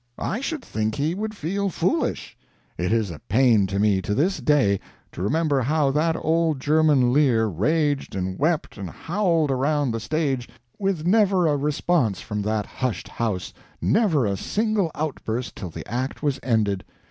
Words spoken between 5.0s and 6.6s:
to remember how that old